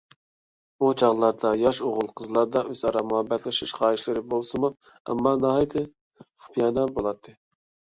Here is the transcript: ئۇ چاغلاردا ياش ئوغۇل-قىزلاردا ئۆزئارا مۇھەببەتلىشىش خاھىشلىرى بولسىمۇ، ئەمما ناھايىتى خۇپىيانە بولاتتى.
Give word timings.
ئۇ 0.77 0.87
چاغلاردا 1.01 1.51
ياش 1.63 1.81
ئوغۇل-قىزلاردا 1.87 2.63
ئۆزئارا 2.71 3.05
مۇھەببەتلىشىش 3.11 3.75
خاھىشلىرى 3.81 4.25
بولسىمۇ، 4.33 4.73
ئەمما 4.97 5.37
ناھايىتى 5.47 5.87
خۇپىيانە 6.27 6.91
بولاتتى. 6.99 7.39